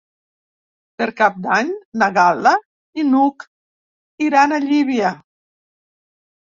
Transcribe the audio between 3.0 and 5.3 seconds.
i n'Hug iran a Llívia.